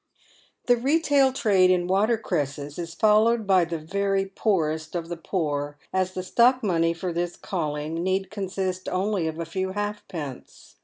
[0.65, 5.09] „.The retail trad e in water cre sses is followed by the very poorest of
[5.09, 9.73] the poor, as the stock money for this calling need consist only of a few
[9.73, 10.77] halfpence.